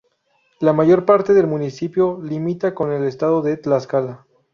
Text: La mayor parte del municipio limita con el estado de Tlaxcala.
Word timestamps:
La 0.59 0.73
mayor 0.73 1.05
parte 1.05 1.31
del 1.35 1.45
municipio 1.45 2.19
limita 2.23 2.73
con 2.73 2.91
el 2.91 3.03
estado 3.03 3.43
de 3.43 3.55
Tlaxcala. 3.57 4.25